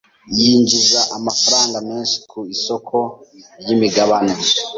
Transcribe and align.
Yinjiza 0.37 0.99
amafaranga 1.17 1.77
menshi 1.89 2.17
ku 2.29 2.39
isoko 2.55 2.97
ryimigabane. 3.61 4.33